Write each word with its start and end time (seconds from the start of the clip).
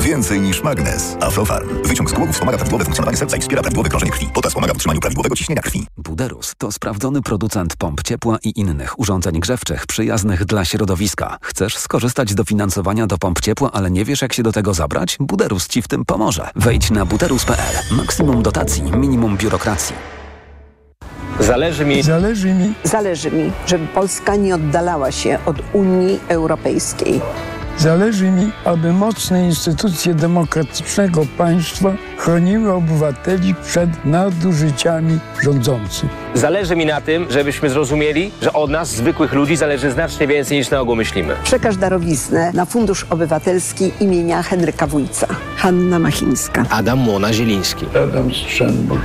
Więcej 0.00 0.40
niż 0.40 0.62
magnes. 0.62 1.16
Aflofarm. 1.20 1.68
Wyciąg 1.84 2.10
z 2.10 2.12
głowy 2.12 2.32
wspomaga 2.32 2.58
prawidłowe 2.58 2.84
funkcjonowanie 2.84 3.16
serca 3.16 3.36
i 3.36 3.40
wspiera 3.40 3.62
prawidłowe 3.62 3.88
krążenie 3.88 4.12
krwi. 4.12 4.26
Potas 4.34 4.54
pomaga 4.54 4.72
w 4.72 4.76
utrzymaniu 4.76 5.00
prawidłowego 5.00 5.36
ciśnienia 5.36 5.62
krwi. 5.62 5.86
Buderus 5.96 6.54
to 6.58 6.72
sprawdzony 6.72 7.22
producent 7.22 7.76
pomp 7.76 8.02
ciepła 8.02 8.38
i 8.44 8.60
innych 8.60 8.98
urządzeń 8.98 9.40
grzewczych 9.40 9.86
przyjaznych 9.86 10.44
dla 10.44 10.64
środowiska. 10.64 11.38
Chcesz 11.42 11.76
skorzystać 11.76 12.30
z 12.30 12.34
dofinansowania 12.34 13.06
do 13.06 13.18
pomp 13.18 13.40
ciepła, 13.40 13.72
ale 13.72 13.90
nie 13.90 14.04
wiesz 14.04 14.22
jak 14.22 14.32
się 14.32 14.42
do 14.42 14.52
tego 14.52 14.74
zabrać? 14.74 15.16
Buderus 15.20 15.68
Ci 15.68 15.82
w 15.82 15.88
tym 15.88 16.04
pomoże. 16.04 16.50
Wejdź 16.56 16.90
na 16.90 17.06
buderus.pl. 17.06 17.96
Maksimum 17.96 18.42
dotacji, 18.42 18.82
minimum 18.82 19.36
biurokracji. 19.36 19.96
Zależy 21.40 21.84
mi, 21.84 22.02
Zależy 22.02 22.54
mi, 22.54 22.74
Zależy 22.84 23.30
mi, 23.30 23.52
żeby 23.66 23.86
Polska 23.86 24.36
nie 24.36 24.54
oddalała 24.54 25.12
się 25.12 25.38
od 25.46 25.56
Unii 25.72 26.20
Europejskiej. 26.28 27.20
Zależy 27.78 28.30
mi, 28.30 28.50
aby 28.64 28.92
mocne 28.92 29.44
instytucje 29.44 30.14
demokratycznego 30.14 31.26
państwa 31.38 31.92
chroniły 32.16 32.72
obywateli 32.72 33.54
przed 33.54 34.04
nadużyciami 34.04 35.18
rządzących. 35.42 36.10
zależy 36.34 36.76
mi 36.76 36.86
na 36.86 37.00
tym, 37.00 37.26
żebyśmy 37.30 37.70
zrozumieli, 37.70 38.30
że 38.42 38.52
od 38.52 38.70
nas, 38.70 38.88
zwykłych 38.88 39.32
ludzi, 39.32 39.56
zależy 39.56 39.90
znacznie 39.90 40.26
więcej 40.26 40.58
niż 40.58 40.70
na 40.70 40.80
ogół 40.80 40.96
myślimy. 40.96 41.34
Przekaż 41.44 41.76
darowiznę 41.76 42.50
na 42.54 42.64
Fundusz 42.64 43.06
Obywatelski 43.10 43.92
imienia 44.00 44.42
Henryka 44.42 44.86
Wójca. 44.86 45.26
Hanna 45.56 45.98
Machińska. 45.98 46.64
Adam 46.70 46.98
Młona 46.98 47.32
Zieliński. 47.32 47.86
Adam 48.04 48.34
Strzembosz. 48.34 49.00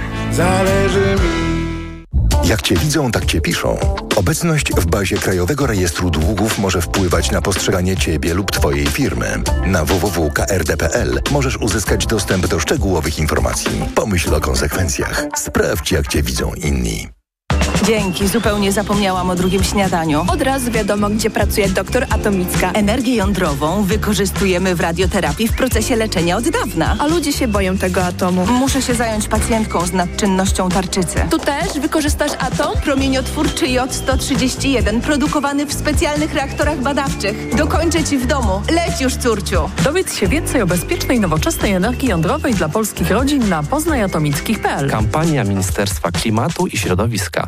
Jak 2.46 2.62
Cię 2.62 2.76
widzą, 2.76 3.12
tak 3.12 3.26
Cię 3.26 3.42
piszą. 3.42 3.78
Obecność 4.16 4.74
w 4.74 4.86
bazie 4.86 5.18
Krajowego 5.18 5.68
Rejestru 5.68 6.10
Długów 6.10 6.60
może 6.60 6.82
wpływać 6.82 7.32
na 7.32 7.42
postrzeganie 7.42 7.98
Ciebie 7.98 8.34
lub 8.34 8.52
Twojej 8.52 8.88
firmy. 8.88 9.42
Na 9.66 9.86
www.krd.pl 9.86 11.22
możesz 11.32 11.58
uzyskać 11.58 12.06
dostęp 12.06 12.48
do 12.48 12.60
szczegółowych 12.60 13.20
informacji. 13.20 13.86
Pomyśl 13.96 14.36
o 14.36 14.42
konsekwencjach. 14.42 15.26
Sprawdź, 15.36 15.92
jak 15.92 16.08
Cię 16.08 16.23
widzą 16.23 16.54
inni. 16.54 17.23
Dzięki, 17.86 18.28
zupełnie 18.28 18.72
zapomniałam 18.72 19.30
o 19.30 19.36
drugim 19.36 19.64
śniadaniu. 19.64 20.25
Od 20.28 20.42
razu 20.42 20.72
wiadomo, 20.72 21.09
gdzie 21.09 21.30
pracuje 21.30 21.70
doktor 21.70 22.05
Atomicka. 22.09 22.72
Energię 22.72 23.16
jądrową 23.16 23.83
wykorzystujemy 23.83 24.75
w 24.75 24.81
radioterapii 24.81 25.47
w 25.47 25.53
procesie 25.53 25.95
leczenia 25.95 26.38
od 26.38 26.50
dawna. 26.50 26.95
A 27.00 27.08
ludzie 27.08 27.33
się 27.33 27.47
boją 27.47 27.78
tego 27.78 28.05
atomu. 28.05 28.45
Muszę 28.45 28.81
się 28.81 28.94
zająć 28.95 29.28
pacjentką 29.28 29.86
z 29.86 29.94
nadczynnością 29.94 30.70
tarczycy. 30.70 31.20
Tu 31.30 31.39
też 31.39 31.80
wykorzystasz 31.81 32.31
atom? 32.39 32.73
Promieniotwórczy 32.83 33.66
J131 33.66 35.02
produkowany 35.02 35.66
w 35.66 35.73
specjalnych 35.73 36.33
reaktorach 36.33 36.81
badawczych. 36.81 37.55
Dokończę 37.55 38.03
ci 38.03 38.17
w 38.17 38.25
domu. 38.25 38.61
Leć 38.70 39.02
już, 39.02 39.16
córciu. 39.16 39.70
Dowiedz 39.83 40.16
się 40.16 40.27
więcej 40.27 40.61
o 40.61 40.67
bezpiecznej, 40.67 41.20
nowoczesnej 41.20 41.73
energii 41.73 42.09
jądrowej 42.09 42.53
dla 42.53 42.70
polskich 42.70 43.11
rodzin 43.11 43.50
na 43.50 43.64
poznajatomickich.pl. 43.64 44.89
Kampania 44.89 45.44
Ministerstwa 45.44 46.11
Klimatu 46.11 46.67
i 46.67 46.77
Środowiska. 46.77 47.48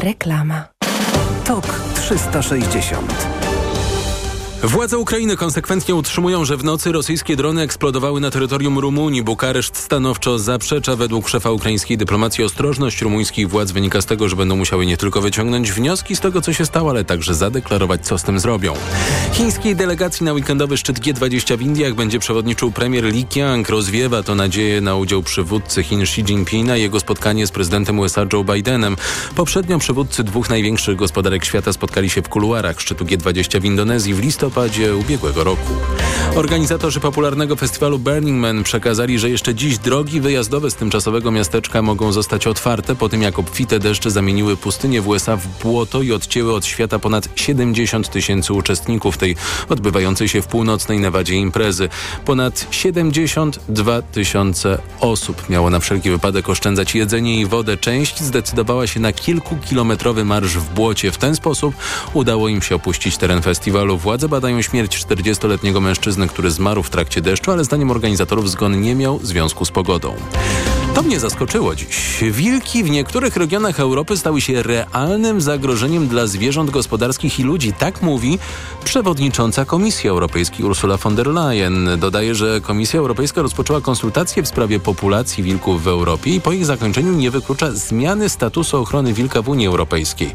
Reklama. 0.01 0.63
TOK 1.45 1.65
360 1.93 3.50
Władze 4.63 4.97
Ukrainy 4.97 5.37
konsekwentnie 5.37 5.95
utrzymują, 5.95 6.45
że 6.45 6.57
w 6.57 6.63
nocy 6.63 6.91
rosyjskie 6.91 7.35
drony 7.35 7.61
eksplodowały 7.61 8.21
na 8.21 8.31
terytorium 8.31 8.79
Rumunii. 8.79 9.23
Bukareszt 9.23 9.77
stanowczo 9.77 10.39
zaprzecza 10.39 10.95
według 10.95 11.29
szefa 11.29 11.51
ukraińskiej 11.51 11.97
dyplomacji 11.97 12.43
ostrożność 12.43 13.01
rumuńskich 13.01 13.49
władz 13.49 13.71
wynika 13.71 14.01
z 14.01 14.05
tego, 14.05 14.29
że 14.29 14.35
będą 14.35 14.55
musiały 14.55 14.85
nie 14.85 14.97
tylko 14.97 15.21
wyciągnąć 15.21 15.71
wnioski 15.71 16.15
z 16.15 16.19
tego, 16.19 16.41
co 16.41 16.53
się 16.53 16.65
stało, 16.65 16.89
ale 16.89 17.05
także 17.05 17.35
zadeklarować, 17.35 18.05
co 18.05 18.17
z 18.17 18.23
tym 18.23 18.39
zrobią. 18.39 18.73
Chińskiej 19.33 19.75
delegacji 19.75 20.25
na 20.25 20.33
weekendowy 20.33 20.77
szczyt 20.77 20.99
G20 20.99 21.57
w 21.57 21.61
Indiach 21.61 21.93
będzie 21.93 22.19
przewodniczył 22.19 22.71
premier 22.71 23.03
Li 23.05 23.25
Qiang. 23.25 23.69
Rozwiewa 23.69 24.23
to 24.23 24.35
nadzieję 24.35 24.81
na 24.81 24.95
udział 24.95 25.23
przywódcy 25.23 25.83
Chin 25.83 26.01
Xi 26.01 26.21
Jinpinga 26.21 26.77
i 26.77 26.81
jego 26.81 26.99
spotkanie 26.99 27.47
z 27.47 27.51
prezydentem 27.51 27.99
USA 27.99 28.25
Joe 28.33 28.43
Bidenem. 28.43 28.97
Poprzednio 29.35 29.79
przywódcy 29.79 30.23
dwóch 30.23 30.49
największych 30.49 30.95
gospodarek 30.95 31.45
świata 31.45 31.73
spotkali 31.73 32.09
się 32.09 32.21
w 32.21 32.29
kuluarach 32.29 32.81
szczytu 32.81 33.05
G20 33.05 33.61
w 33.61 33.65
Indonezji 33.65 34.13
w 34.13 34.19
listopadzie 34.19 34.50
ubiegłego 34.97 35.43
roku. 35.43 35.73
Organizatorzy 36.35 36.99
popularnego 36.99 37.55
festiwalu 37.55 37.99
Burning 37.99 38.41
Man 38.41 38.63
przekazali, 38.63 39.19
że 39.19 39.29
jeszcze 39.29 39.55
dziś 39.55 39.77
drogi 39.77 40.21
wyjazdowe 40.21 40.71
z 40.71 40.75
tymczasowego 40.75 41.31
miasteczka 41.31 41.81
mogą 41.81 42.11
zostać 42.11 42.47
otwarte 42.47 42.95
po 42.95 43.09
tym, 43.09 43.21
jak 43.21 43.39
obfite 43.39 43.79
deszcze 43.79 44.11
zamieniły 44.11 44.57
pustynię 44.57 45.01
w 45.01 45.07
USA 45.07 45.37
w 45.37 45.47
błoto 45.47 46.01
i 46.01 46.11
odcięły 46.11 46.53
od 46.53 46.65
świata 46.65 46.99
ponad 46.99 47.29
70 47.35 48.09
tysięcy 48.09 48.53
uczestników 48.53 49.17
tej 49.17 49.35
odbywającej 49.69 50.29
się 50.29 50.41
w 50.41 50.47
północnej 50.47 50.99
Nevadzie 50.99 51.35
imprezy. 51.35 51.89
Ponad 52.25 52.67
72 52.71 54.01
tysiące 54.01 54.77
osób 54.99 55.49
miało 55.49 55.69
na 55.69 55.79
wszelki 55.79 56.09
wypadek 56.09 56.49
oszczędzać 56.49 56.95
jedzenie 56.95 57.39
i 57.39 57.45
wodę. 57.45 57.77
Część 57.77 58.19
zdecydowała 58.19 58.87
się 58.87 58.99
na 58.99 59.13
kilkukilometrowy 59.13 60.25
marsz 60.25 60.57
w 60.57 60.73
błocie. 60.73 61.11
W 61.11 61.17
ten 61.17 61.35
sposób 61.35 61.75
udało 62.13 62.47
im 62.47 62.61
się 62.61 62.75
opuścić 62.75 63.17
teren 63.17 63.41
festiwalu. 63.41 63.97
Władze 63.97 64.29
badają 64.29 64.61
śmierć 64.61 65.05
40-letniego 65.05 65.81
mężczyzny, 65.81 66.20
który 66.27 66.51
zmarł 66.51 66.83
w 66.83 66.89
trakcie 66.89 67.21
deszczu, 67.21 67.51
ale 67.51 67.63
zdaniem 67.63 67.91
organizatorów 67.91 68.51
zgon 68.51 68.81
nie 68.81 68.95
miał 68.95 69.19
związku 69.23 69.65
z 69.65 69.71
pogodą. 69.71 70.15
To 70.93 71.01
mnie 71.01 71.19
zaskoczyło 71.19 71.75
dziś. 71.75 72.23
Wilki 72.31 72.83
w 72.83 72.89
niektórych 72.89 73.35
regionach 73.35 73.79
Europy 73.79 74.17
stały 74.17 74.41
się 74.41 74.63
realnym 74.63 75.41
zagrożeniem 75.41 76.07
dla 76.07 76.27
zwierząt 76.27 76.69
gospodarskich 76.69 77.39
i 77.39 77.43
ludzi. 77.43 77.73
Tak 77.73 78.01
mówi 78.01 78.39
przewodnicząca 78.83 79.65
Komisji 79.65 80.09
Europejskiej 80.09 80.65
Ursula 80.65 80.97
von 80.97 81.15
der 81.15 81.27
Leyen. 81.27 81.89
Dodaje, 81.99 82.35
że 82.35 82.61
Komisja 82.61 82.99
Europejska 82.99 83.41
rozpoczęła 83.41 83.81
konsultacje 83.81 84.43
w 84.43 84.47
sprawie 84.47 84.79
populacji 84.79 85.43
wilków 85.43 85.83
w 85.83 85.87
Europie 85.87 86.35
i 86.35 86.41
po 86.41 86.51
ich 86.51 86.65
zakończeniu 86.65 87.13
nie 87.13 87.31
wyklucza 87.31 87.71
zmiany 87.71 88.29
statusu 88.29 88.77
ochrony 88.77 89.13
wilka 89.13 89.41
w 89.41 89.49
Unii 89.49 89.67
Europejskiej. 89.67 90.31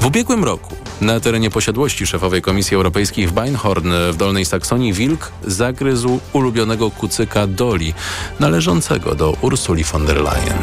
W 0.00 0.06
ubiegłym 0.06 0.44
roku 0.44 0.76
na 1.00 1.20
terenie 1.20 1.50
posiadłości 1.50 2.06
szefowej 2.06 2.42
Komisji 2.42 2.74
Europejskiej 2.74 3.26
w 3.26 3.32
Beinhorn 3.32 3.92
w 4.12 4.16
Dolnej 4.16 4.44
Saksonii 4.44 4.92
wilk 4.92 5.32
zagryzł 5.46 6.20
ulubionego 6.32 6.90
kucyka 6.90 7.46
Doli, 7.46 7.94
należącego 8.40 9.14
do 9.14 9.36
Ursuli 9.40 9.84
von 9.84 9.99
der 10.06 10.16
Leyen. 10.16 10.58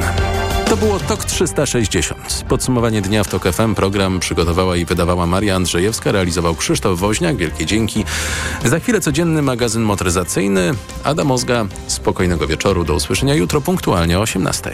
To 0.70 0.78
było 0.78 1.00
TOK 1.00 1.26
360. 1.26 2.46
Podsumowanie 2.50 3.02
dnia 3.02 3.24
w 3.24 3.28
TOK 3.28 3.44
FM. 3.44 3.76
Program 3.76 4.20
przygotowała 4.20 4.76
i 4.76 4.86
wydawała 4.86 5.26
Maria 5.26 5.56
Andrzejewska, 5.56 6.12
realizował 6.12 6.56
Krzysztof 6.56 7.00
Woźniak. 7.00 7.38
Wielkie 7.38 7.66
dzięki. 7.66 8.06
Za 8.66 8.80
chwilę 8.80 9.02
codzienny 9.02 9.42
magazyn 9.42 9.82
motoryzacyjny. 9.82 10.72
Ada 11.04 11.24
Mozga. 11.24 11.66
Spokojnego 11.88 12.48
wieczoru. 12.48 12.84
Do 12.84 12.94
usłyszenia 12.94 13.36
jutro 13.36 13.62
punktualnie 13.62 14.20
o 14.20 14.22
18. 14.22 14.72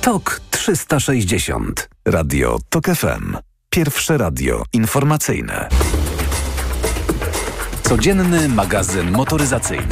TOK 0.00 0.40
360. 0.50 1.88
Radio 2.04 2.58
TOK 2.68 2.86
FM. 2.86 3.36
Pierwsze 3.70 4.18
radio 4.18 4.62
informacyjne. 4.72 5.68
Codzienny 7.92 8.48
magazyn 8.48 9.10
motoryzacyjny. 9.10 9.86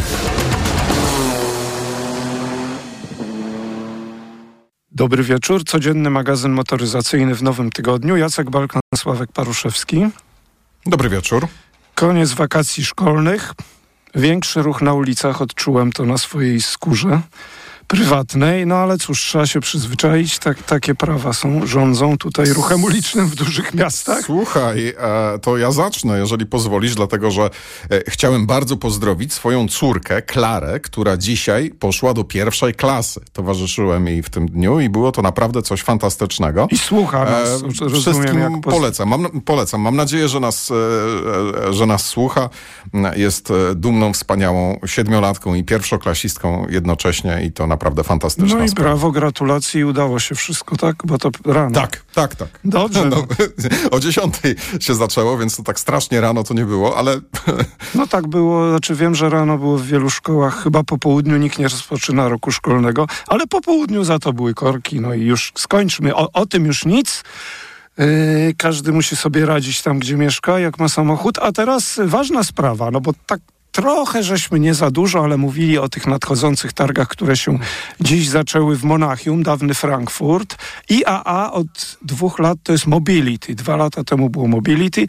Dobry 4.92 5.22
wieczór. 5.22 5.64
Codzienny 5.64 6.10
magazyn 6.10 6.52
motoryzacyjny 6.52 7.34
w 7.34 7.42
nowym 7.42 7.70
tygodniu. 7.70 8.16
Jacek 8.16 8.50
Balkan, 8.50 8.80
Sławek 8.96 9.32
Paruszewski. 9.32 10.06
Dobry 10.86 11.08
wieczór. 11.08 11.46
Koniec 11.94 12.32
wakacji 12.32 12.84
szkolnych. 12.84 13.52
Większy 14.14 14.62
ruch 14.62 14.82
na 14.82 14.92
ulicach 14.94 15.42
odczułem 15.42 15.92
to 15.92 16.04
na 16.06 16.18
swojej 16.18 16.60
skórze 16.60 17.20
prywatnej, 17.90 18.66
no 18.66 18.74
ale 18.74 18.98
cóż, 18.98 19.20
trzeba 19.20 19.46
się 19.46 19.60
przyzwyczaić, 19.60 20.38
tak, 20.38 20.62
takie 20.62 20.94
prawa 20.94 21.32
są, 21.32 21.66
rządzą 21.66 22.18
tutaj 22.18 22.46
ruchem 22.46 22.84
ulicznym 22.84 23.26
w 23.26 23.34
dużych 23.34 23.74
miastach. 23.74 24.24
Słuchaj, 24.24 24.94
e, 24.98 25.38
to 25.38 25.58
ja 25.58 25.72
zacznę, 25.72 26.18
jeżeli 26.18 26.46
pozwolisz, 26.46 26.94
dlatego 26.94 27.30
że 27.30 27.42
e, 27.42 27.48
chciałem 28.08 28.46
bardzo 28.46 28.76
pozdrowić 28.76 29.32
swoją 29.32 29.68
córkę, 29.68 30.22
Klarę, 30.22 30.80
która 30.80 31.16
dzisiaj 31.16 31.70
poszła 31.70 32.14
do 32.14 32.24
pierwszej 32.24 32.74
klasy. 32.74 33.20
Towarzyszyłem 33.32 34.06
jej 34.06 34.22
w 34.22 34.30
tym 34.30 34.46
dniu 34.48 34.80
i 34.80 34.88
było 34.88 35.12
to 35.12 35.22
naprawdę 35.22 35.62
coś 35.62 35.82
fantastycznego. 35.82 36.68
I 36.70 36.78
słucha 36.78 37.24
nas, 37.24 37.62
e, 37.82 38.00
Wszystkim 38.00 38.60
polecam. 38.60 39.08
Mam, 39.08 39.40
polecam. 39.40 39.80
Mam 39.80 39.96
nadzieję, 39.96 40.28
że 40.28 40.40
nas, 40.40 40.70
e, 40.70 41.72
że 41.72 41.86
nas 41.86 42.06
słucha. 42.06 42.50
Jest 43.16 43.52
dumną, 43.74 44.12
wspaniałą 44.12 44.80
siedmiolatką 44.86 45.54
i 45.54 45.64
pierwszoklasistką 45.64 46.66
jednocześnie 46.68 47.42
i 47.44 47.52
to 47.52 47.66
naprawdę 47.66 47.79
naprawdę 47.80 48.04
fantastyczna 48.04 48.58
No 48.58 48.64
i 48.64 48.68
sprawa. 48.68 48.88
brawo, 48.90 49.10
gratulacje 49.10 49.80
i 49.80 49.84
udało 49.84 50.18
się 50.18 50.34
wszystko, 50.34 50.76
tak? 50.76 50.96
Bo 51.04 51.18
to 51.18 51.30
rano. 51.44 51.70
Tak, 51.70 52.02
tak, 52.14 52.34
tak. 52.34 52.48
Dobrze. 52.64 53.04
No, 53.04 53.26
o 53.96 54.00
dziesiątej 54.00 54.56
się 54.80 54.94
zaczęło, 54.94 55.38
więc 55.38 55.56
to 55.56 55.62
tak 55.62 55.80
strasznie 55.80 56.20
rano 56.20 56.44
to 56.44 56.54
nie 56.54 56.64
było, 56.64 56.96
ale... 56.96 57.20
No 57.94 58.06
tak 58.06 58.28
było, 58.28 58.70
znaczy 58.70 58.94
wiem, 58.94 59.14
że 59.14 59.28
rano 59.28 59.58
było 59.58 59.78
w 59.78 59.86
wielu 59.86 60.10
szkołach, 60.10 60.62
chyba 60.62 60.82
po 60.84 60.98
południu 60.98 61.36
nikt 61.36 61.58
nie 61.58 61.68
rozpoczyna 61.68 62.28
roku 62.28 62.52
szkolnego, 62.52 63.06
ale 63.26 63.46
po 63.46 63.60
południu 63.60 64.04
za 64.04 64.18
to 64.18 64.32
były 64.32 64.54
korki, 64.54 65.00
no 65.00 65.14
i 65.14 65.22
już 65.22 65.52
skończmy. 65.58 66.16
O, 66.16 66.32
o 66.32 66.46
tym 66.46 66.66
już 66.66 66.84
nic. 66.84 67.22
Yy, 67.98 68.06
każdy 68.58 68.92
musi 68.92 69.16
sobie 69.16 69.46
radzić 69.46 69.82
tam, 69.82 69.98
gdzie 69.98 70.16
mieszka, 70.16 70.58
jak 70.58 70.78
ma 70.78 70.88
samochód. 70.88 71.38
A 71.38 71.52
teraz 71.52 72.00
ważna 72.04 72.44
sprawa, 72.44 72.90
no 72.90 73.00
bo 73.00 73.12
tak 73.26 73.40
Trochę 73.72 74.22
żeśmy 74.22 74.60
nie 74.60 74.74
za 74.74 74.90
dużo, 74.90 75.24
ale 75.24 75.36
mówili 75.36 75.78
o 75.78 75.88
tych 75.88 76.06
nadchodzących 76.06 76.72
targach, 76.72 77.08
które 77.08 77.36
się 77.36 77.58
dziś 78.00 78.28
zaczęły 78.28 78.76
w 78.76 78.84
Monachium, 78.84 79.42
dawny 79.42 79.74
Frankfurt. 79.74 80.56
IAA 80.88 81.52
od 81.52 81.98
dwóch 82.02 82.38
lat 82.38 82.58
to 82.62 82.72
jest 82.72 82.86
Mobility. 82.86 83.54
Dwa 83.54 83.76
lata 83.76 84.04
temu 84.04 84.30
było 84.30 84.48
Mobility. 84.48 85.06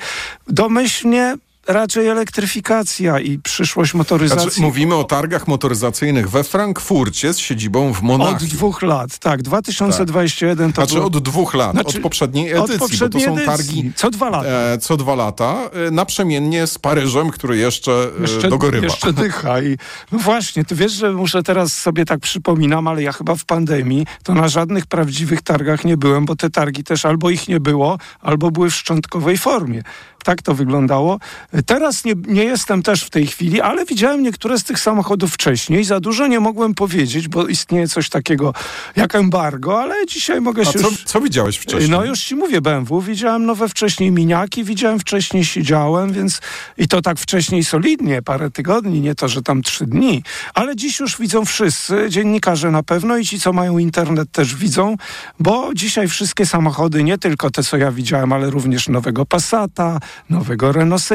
Domyślnie 0.47 1.35
raczej 1.67 2.07
elektryfikacja 2.07 3.19
i 3.19 3.39
przyszłość 3.39 3.93
motoryzacji. 3.93 4.43
Znaczy, 4.43 4.61
mówimy 4.61 4.95
o 4.95 5.03
targach 5.03 5.47
motoryzacyjnych 5.47 6.29
we 6.29 6.43
Frankfurcie 6.43 7.33
z 7.33 7.37
siedzibą 7.37 7.93
w 7.93 8.01
Monachium. 8.01 8.35
Od 8.35 8.43
dwóch 8.43 8.81
lat, 8.81 9.17
tak. 9.17 9.41
2021 9.41 10.67
tak. 10.67 10.75
to 10.75 10.81
Znaczy 10.81 10.95
było... 10.95 11.07
od 11.07 11.23
dwóch 11.23 11.53
lat, 11.53 11.71
znaczy, 11.71 11.97
od 11.97 12.03
poprzedniej 12.03 12.51
edycji, 12.51 12.75
od 12.75 12.79
poprzedniej 12.79 13.27
bo 13.27 13.35
to 13.35 13.39
są 13.39 13.45
targi 13.45 13.91
co 13.95 14.09
dwa 14.09 14.29
lata. 14.29 14.47
E, 14.47 14.77
co 14.77 14.97
dwa 14.97 15.15
lata, 15.15 15.69
e, 15.87 15.91
naprzemiennie 15.91 16.67
z 16.67 16.77
Paryżem, 16.77 17.29
który 17.29 17.57
jeszcze, 17.57 17.91
e, 18.19 18.21
jeszcze 18.21 18.49
dogorywa. 18.49 18.85
Jeszcze 18.85 19.13
dycha. 19.13 19.61
I, 19.61 19.77
no 20.11 20.19
właśnie, 20.19 20.65
ty 20.65 20.75
wiesz, 20.75 20.91
że 20.91 21.11
muszę 21.11 21.43
teraz 21.43 21.73
sobie 21.73 22.05
tak 22.05 22.19
przypominam, 22.19 22.87
ale 22.87 23.03
ja 23.03 23.11
chyba 23.11 23.35
w 23.35 23.45
pandemii 23.45 24.05
to 24.23 24.33
na 24.33 24.47
żadnych 24.47 24.85
prawdziwych 24.85 25.41
targach 25.41 25.85
nie 25.85 25.97
byłem, 25.97 26.25
bo 26.25 26.35
te 26.35 26.49
targi 26.49 26.83
też 26.83 27.05
albo 27.05 27.29
ich 27.29 27.47
nie 27.47 27.59
było, 27.59 27.97
albo 28.21 28.51
były 28.51 28.69
w 28.69 28.75
szczątkowej 28.75 29.37
formie 29.37 29.83
tak 30.23 30.41
to 30.41 30.53
wyglądało. 30.53 31.19
Teraz 31.65 32.05
nie, 32.05 32.13
nie 32.27 32.43
jestem 32.43 32.83
też 32.83 33.03
w 33.03 33.09
tej 33.09 33.27
chwili, 33.27 33.61
ale 33.61 33.85
widziałem 33.85 34.23
niektóre 34.23 34.59
z 34.59 34.63
tych 34.63 34.79
samochodów 34.79 35.33
wcześniej. 35.33 35.83
Za 35.83 35.99
dużo 35.99 36.27
nie 36.27 36.39
mogłem 36.39 36.73
powiedzieć, 36.73 37.27
bo 37.27 37.47
istnieje 37.47 37.87
coś 37.87 38.09
takiego 38.09 38.53
jak 38.95 39.15
embargo, 39.15 39.81
ale 39.81 40.05
dzisiaj 40.05 40.41
mogę 40.41 40.65
się 40.65 40.79
A 40.79 40.81
co, 40.81 40.89
już... 40.89 41.03
co 41.03 41.21
widziałeś 41.21 41.57
wcześniej? 41.57 41.89
No 41.89 42.05
już 42.05 42.19
ci 42.19 42.35
mówię 42.35 42.61
BMW. 42.61 43.01
Widziałem 43.01 43.45
nowe 43.45 43.69
wcześniej 43.69 44.11
miniaki, 44.11 44.63
widziałem 44.63 44.99
wcześniej 44.99 45.45
siedziałem, 45.45 46.13
więc 46.13 46.41
i 46.77 46.87
to 46.87 47.01
tak 47.01 47.19
wcześniej 47.19 47.63
solidnie, 47.63 48.21
parę 48.21 48.51
tygodni, 48.51 49.01
nie 49.01 49.15
to, 49.15 49.27
że 49.27 49.41
tam 49.41 49.61
trzy 49.61 49.85
dni. 49.85 50.23
Ale 50.53 50.75
dziś 50.75 50.99
już 50.99 51.17
widzą 51.17 51.45
wszyscy, 51.45 52.05
dziennikarze 52.09 52.71
na 52.71 52.83
pewno 52.83 53.17
i 53.17 53.25
ci, 53.25 53.39
co 53.39 53.53
mają 53.53 53.77
internet 53.77 54.31
też 54.31 54.55
widzą, 54.55 54.95
bo 55.39 55.73
dzisiaj 55.73 56.07
wszystkie 56.07 56.45
samochody, 56.45 57.03
nie 57.03 57.17
tylko 57.17 57.49
te, 57.49 57.63
co 57.63 57.77
ja 57.77 57.91
widziałem, 57.91 58.33
ale 58.33 58.49
również 58.49 58.87
nowego 58.87 59.25
Passata, 59.25 59.99
nowego 60.29 60.71
Renault 60.71 61.09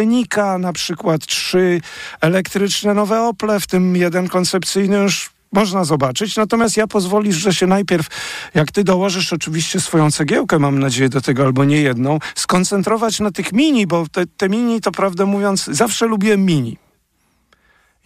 na 0.58 0.72
przykład 0.72 1.26
trzy 1.26 1.80
elektryczne 2.20 2.94
nowe 2.94 3.22
Ople, 3.22 3.60
w 3.60 3.66
tym 3.66 3.96
jeden 3.96 4.28
koncepcyjny 4.28 4.96
już 4.96 5.30
można 5.52 5.84
zobaczyć. 5.84 6.36
Natomiast 6.36 6.76
ja 6.76 6.86
pozwolisz, 6.86 7.36
że 7.36 7.54
się 7.54 7.66
najpierw, 7.66 8.06
jak 8.54 8.72
ty 8.72 8.84
dołożysz 8.84 9.32
oczywiście 9.32 9.80
swoją 9.80 10.10
cegiełkę, 10.10 10.58
mam 10.58 10.78
nadzieję 10.78 11.08
do 11.08 11.20
tego, 11.20 11.44
albo 11.44 11.64
nie 11.64 11.82
jedną, 11.82 12.18
skoncentrować 12.34 13.20
na 13.20 13.30
tych 13.30 13.52
mini, 13.52 13.86
bo 13.86 14.06
te, 14.12 14.26
te 14.26 14.48
mini 14.48 14.80
to 14.80 14.92
prawdę 14.92 15.26
mówiąc, 15.26 15.64
zawsze 15.64 16.06
lubiłem 16.06 16.44
mini. 16.44 16.85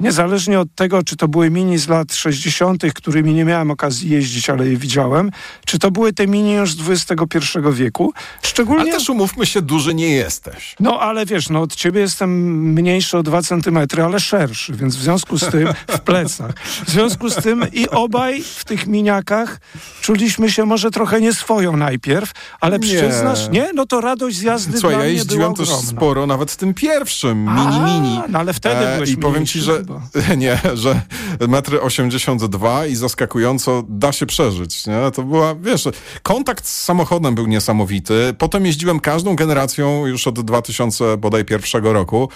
Niezależnie 0.00 0.60
od 0.60 0.74
tego, 0.74 1.02
czy 1.02 1.16
to 1.16 1.28
były 1.28 1.50
mini 1.50 1.78
z 1.78 1.88
lat 1.88 2.14
60., 2.14 2.82
którymi 2.94 3.34
nie 3.34 3.44
miałem 3.44 3.70
okazji 3.70 4.10
jeździć, 4.10 4.50
ale 4.50 4.68
je 4.68 4.76
widziałem, 4.76 5.30
czy 5.66 5.78
to 5.78 5.90
były 5.90 6.12
te 6.12 6.26
mini 6.26 6.52
już 6.52 6.74
z 6.74 6.90
XXI 6.90 7.38
wieku. 7.72 8.12
Szczególnie... 8.42 8.82
Ale 8.82 8.92
też 8.92 9.10
umówmy 9.10 9.46
się, 9.46 9.62
duży 9.62 9.94
nie 9.94 10.10
jesteś. 10.10 10.76
No 10.80 11.00
ale 11.00 11.26
wiesz, 11.26 11.48
no 11.48 11.62
od 11.62 11.74
ciebie 11.74 12.00
jestem 12.00 12.30
mniejszy 12.72 13.18
o 13.18 13.22
dwa 13.22 13.42
centymetry, 13.42 14.02
ale 14.02 14.20
szerszy, 14.20 14.72
więc 14.72 14.96
w 14.96 15.02
związku 15.02 15.38
z 15.38 15.50
tym 15.50 15.68
w 15.88 16.00
plecach. 16.00 16.52
W 16.86 16.90
związku 16.90 17.30
z 17.30 17.34
tym 17.34 17.64
i 17.72 17.88
obaj 17.88 18.42
w 18.42 18.64
tych 18.64 18.86
miniakach 18.86 19.60
czuliśmy 20.00 20.50
się 20.50 20.64
może 20.64 20.90
trochę 20.90 21.20
nieswoją 21.20 21.76
najpierw, 21.76 22.32
ale 22.60 22.78
nie. 22.78 22.86
przyznasz, 22.86 23.48
nie? 23.48 23.70
No 23.74 23.86
to 23.86 24.00
radość 24.00 24.36
z 24.36 24.42
jazdy 24.42 24.78
Słuchaj, 24.78 24.96
dla 24.96 25.04
ja 25.04 25.10
jeździłem 25.10 25.54
też 25.54 25.68
sporo, 25.68 26.26
nawet 26.26 26.56
tym 26.56 26.74
pierwszym, 26.74 27.44
mini-mini. 27.44 28.20
No 28.28 28.38
ale 28.38 28.52
wtedy 28.52 28.76
e, 28.76 28.94
byłeś 28.94 29.10
I 29.10 29.16
powiem 29.16 29.46
ci, 29.46 29.60
że 29.60 29.82
nie, 30.36 30.58
że 30.74 31.00
metry 31.48 31.80
82 31.80 32.86
i 32.86 32.94
zaskakująco 32.94 33.84
da 33.88 34.12
się 34.12 34.26
przeżyć. 34.26 34.86
Nie? 34.86 35.10
To 35.14 35.22
była, 35.22 35.54
wiesz, 35.54 35.88
kontakt 36.22 36.66
z 36.66 36.84
samochodem 36.84 37.34
był 37.34 37.46
niesamowity. 37.46 38.34
Potem 38.38 38.66
jeździłem 38.66 39.00
każdą 39.00 39.36
generacją 39.36 40.06
już 40.06 40.26
od 40.26 40.40
2000 40.40 41.16
bodaj 41.16 41.44
pierwszego 41.44 41.92
roku. 41.92 42.28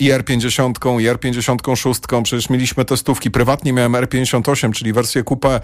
I 0.00 0.10
R50, 0.10 1.00
i 1.00 1.04
R56. 1.08 2.22
Przecież 2.22 2.50
mieliśmy 2.50 2.84
testówki. 2.84 3.30
Prywatnie 3.30 3.72
miałem 3.72 3.92
R58, 3.92 4.72
czyli 4.72 4.92
wersję 4.92 5.24
coupé. 5.24 5.60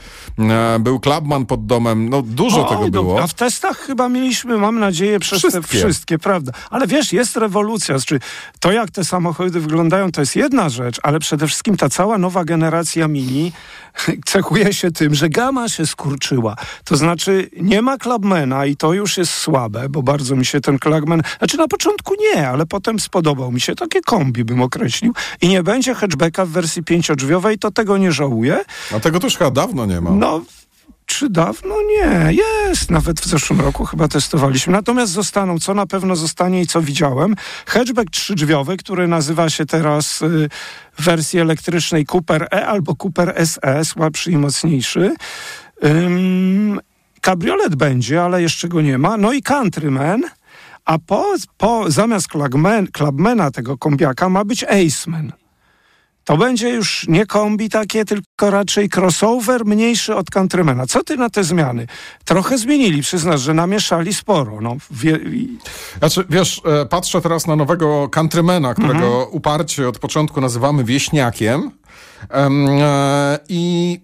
Był 0.81 1.01
Clubman 1.01 1.47
pod 1.47 1.67
domem. 1.67 2.09
No 2.09 2.23
dużo 2.23 2.67
o, 2.67 2.71
tego 2.71 2.83
no, 2.83 2.91
było. 2.91 3.23
A 3.23 3.27
w 3.27 3.35
testach 3.35 3.79
chyba 3.79 4.09
mieliśmy, 4.09 4.57
mam 4.57 4.79
nadzieję, 4.79 5.21
przez 5.21 5.39
wszystkie. 5.39 5.61
te 5.61 5.69
wszystkie, 5.69 6.19
prawda. 6.19 6.53
Ale 6.71 6.87
wiesz, 6.87 7.13
jest 7.13 7.37
rewolucja. 7.37 7.99
Znaczy, 7.99 8.21
to 8.61 8.73
jak 8.73 8.91
te 8.91 9.05
samochody 9.05 9.61
wyglądają, 9.61 10.13
to 10.13 10.21
jest 10.21 10.37
jedna 10.37 10.69
rzecz, 10.69 11.01
ale 11.11 11.19
przede 11.19 11.47
wszystkim 11.47 11.77
ta 11.77 11.89
cała 11.89 12.19
nowa 12.19 12.45
generacja 12.45 13.09
Mini 13.09 13.53
cechuje 14.33 14.73
się 14.73 14.91
tym, 14.91 15.15
że 15.15 15.29
gama 15.29 15.69
się 15.69 15.87
skurczyła. 15.87 16.57
To 16.85 16.97
znaczy 16.97 17.51
nie 17.57 17.83
ma 17.83 17.99
Clubmana 17.99 18.67
i 18.67 18.77
to 18.77 18.93
już 18.93 19.17
jest 19.17 19.33
słabe, 19.33 19.89
bo 19.89 20.03
bardzo 20.03 20.37
mi 20.37 20.45
się 20.45 20.61
ten 20.61 20.79
Clubman... 20.79 21.23
Znaczy 21.39 21.57
na 21.57 21.69
początku 21.69 22.15
nie, 22.21 22.49
ale 22.49 22.67
potem 22.67 23.01
spodobał 23.01 23.53
mi 23.53 23.61
się. 23.61 23.75
Takie 23.75 24.01
kombi 24.01 24.45
bym 24.45 24.63
określił. 24.63 25.13
I 25.41 25.49
nie 25.49 25.63
będzie 25.63 25.95
hatchbacka 25.95 26.47
w 26.47 26.49
wersji 26.49 26.85
pięciodrzwiowej, 26.85 27.59
to 27.59 27.71
tego 27.71 27.99
nie 27.99 28.13
żałuję. 28.13 28.65
A 28.97 29.01
tego 29.01 29.21
też 29.21 29.37
chyba 29.37 29.51
dawno 29.51 29.87
nie 29.87 30.01
ma. 30.01 30.11
No 30.11 30.41
czy 31.11 31.31
dawno? 31.31 31.75
Nie, 31.83 32.33
jest. 32.33 32.91
Nawet 32.91 33.21
w 33.21 33.27
zeszłym 33.27 33.61
roku 33.61 33.85
chyba 33.85 34.09
testowaliśmy. 34.09 34.73
Natomiast 34.73 35.13
zostaną, 35.13 35.59
co 35.59 35.75
na 35.75 35.87
pewno 35.87 36.17
zostanie 36.17 36.61
i 36.61 36.67
co 36.67 36.83
widziałem, 36.83 37.35
hatchback 37.67 38.11
trzydrzwiowy, 38.11 38.77
który 38.77 39.09
nazywa 39.09 39.51
się 39.51 39.67
teraz 39.67 40.23
y, 40.23 40.49
w 40.99 41.05
wersji 41.05 41.41
elektrycznej 41.41 42.07
Cooper 42.07 42.49
E 42.53 42.67
albo 42.67 42.95
Cooper 43.03 43.47
SE, 43.47 43.85
słabszy 43.85 44.31
i 44.31 44.37
mocniejszy. 44.37 45.15
Ym, 45.85 46.81
kabriolet 47.21 47.75
będzie, 47.75 48.23
ale 48.23 48.43
jeszcze 48.43 48.69
go 48.69 48.81
nie 48.81 48.99
ma. 48.99 49.17
No 49.17 49.33
i 49.33 49.43
Countryman. 49.43 50.23
A 50.85 50.99
po, 50.99 51.35
po 51.57 51.91
zamiast 51.91 52.29
Clubman, 52.29 52.87
Clubmana 52.87 53.51
tego 53.51 53.79
kombiaka 53.79 54.29
ma 54.29 54.45
być 54.45 54.65
Aceman. 54.65 55.33
To 56.31 56.37
będzie 56.37 56.69
już 56.69 57.07
nie 57.09 57.27
kombi 57.27 57.69
takie, 57.69 58.05
tylko 58.05 58.51
raczej 58.51 58.89
crossover 58.97 59.65
mniejszy 59.65 60.15
od 60.15 60.31
Countrymana. 60.31 60.87
Co 60.87 61.05
ty 61.05 61.17
na 61.17 61.31
te 61.31 61.45
zmiany? 61.45 61.87
Trochę 62.25 62.59
zmienili, 62.59 63.03
przyznasz, 63.03 63.41
że 63.41 63.55
namieszali 63.55 64.15
sporo. 64.15 64.61
No, 64.61 64.77
wie... 64.91 65.19
Znaczy, 65.99 66.25
wiesz, 66.29 66.63
e, 66.65 66.87
patrzę 66.87 67.21
teraz 67.21 67.47
na 67.47 67.57
nowego 67.57 68.09
Countrymana, 68.09 68.75
którego 68.75 69.07
mhm. 69.07 69.27
uparcie 69.31 69.89
od 69.89 69.99
początku 69.99 70.41
nazywamy 70.41 70.85
wieśniakiem. 70.85 71.71
e, 72.31 73.39
I 73.49 74.01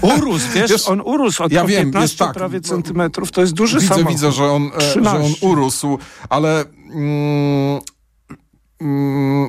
Urósł, 0.16 0.46
wiesz, 0.54 0.70
wiesz, 0.70 0.88
on 0.88 1.00
urósł 1.04 1.42
od 1.42 1.52
ja 1.52 1.64
wiem, 1.64 1.84
15 1.84 2.18
tak, 2.18 2.34
prawie 2.34 2.60
centymetrów, 2.60 3.32
to 3.32 3.40
jest 3.40 3.52
duży 3.52 3.80
widzę, 3.80 3.94
samochód. 3.94 4.12
Widzę, 4.12 4.32
że 4.32 4.44
on, 4.44 4.70
e, 4.78 5.04
że 5.04 5.10
on 5.10 5.32
urósł, 5.40 5.98
ale... 6.28 6.64
Mm, 6.90 7.80